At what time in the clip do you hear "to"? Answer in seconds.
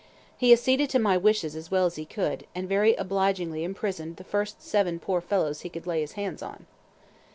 0.89-0.97